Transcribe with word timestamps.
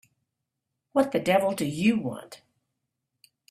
What 0.93 1.11
the 1.11 1.19
devil 1.19 1.51
do 1.53 1.63
you 1.63 1.95
want? 1.99 2.41